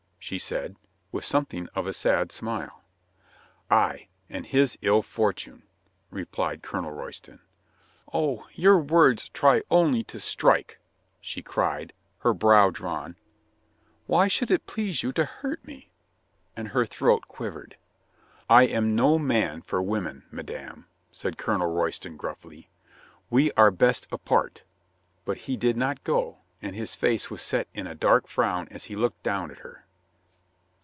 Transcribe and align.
she 0.23 0.37
said, 0.37 0.75
with 1.11 1.25
something 1.25 1.67
of 1.73 1.87
a 1.87 1.91
sad 1.91 2.31
smile. 2.31 2.83
"Ay, 3.71 4.07
and 4.29 4.45
his 4.45 4.77
ill 4.83 5.01
fortune," 5.01 5.63
replied 6.11 6.61
Colonel 6.61 6.91
Roy 6.91 7.09
ston. 7.09 7.39
"Oh, 8.13 8.47
your 8.53 8.77
words 8.77 9.29
try 9.29 9.63
only 9.71 10.03
to 10.03 10.19
strike!" 10.19 10.79
she 11.21 11.41
cried, 11.41 11.91
her 12.19 12.35
COLONEL 12.35 12.49
ROYSTON 12.49 12.71
STAYS 12.75 12.81
BY 12.85 12.85
A 12.85 12.85
LADY 12.85 12.85
1 12.85 13.07
19 13.07 13.17
brow 13.17 14.13
drawn. 14.13 14.19
"Why 14.21 14.27
should 14.27 14.51
it 14.51 14.65
please 14.67 15.01
you 15.03 15.11
to 15.11 15.25
hurt 15.25 15.65
me?" 15.65 15.89
and 16.55 16.67
her 16.67 16.85
throat 16.85 17.23
quivered. 17.27 17.75
"I 18.47 18.63
am 18.67 18.95
no 18.95 19.17
man 19.17 19.63
for 19.63 19.81
women, 19.81 20.25
madame," 20.29 20.85
said 21.11 21.39
Colonel 21.39 21.67
Royston 21.73 22.15
gruffly. 22.15 22.69
"We 23.31 23.51
are 23.53 23.71
best 23.71 24.07
apart," 24.11 24.63
but 25.25 25.39
he 25.49 25.57
did 25.57 25.75
not 25.77 26.03
go, 26.03 26.41
and 26.61 26.75
his 26.75 26.93
face 26.93 27.31
was 27.31 27.41
set 27.41 27.67
in 27.73 27.87
a 27.87 27.95
dark 27.95 28.27
frown 28.27 28.67
as 28.69 28.83
he 28.83 28.95
looked 28.95 29.23
down 29.23 29.49
at 29.49 29.57
her. 29.57 29.85